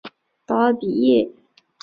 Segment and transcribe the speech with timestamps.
[0.47, 1.29] 达尔比耶。